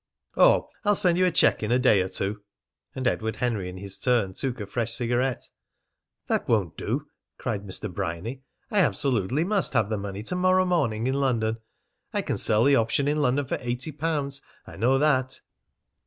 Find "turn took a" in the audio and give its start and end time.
3.99-4.65